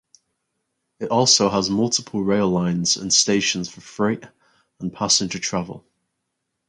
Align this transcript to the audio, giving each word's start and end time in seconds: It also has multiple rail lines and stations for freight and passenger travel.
It 0.99 1.09
also 1.11 1.47
has 1.51 1.69
multiple 1.69 2.23
rail 2.23 2.49
lines 2.49 2.97
and 2.97 3.13
stations 3.13 3.69
for 3.69 3.81
freight 3.81 4.23
and 4.79 4.91
passenger 4.91 5.37
travel. 5.37 5.85